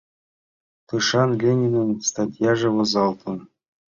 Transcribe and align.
Тышан 0.87 1.29
Ленинын 1.41 1.89
статьяже 2.09 2.69
возалтын. 2.75 3.37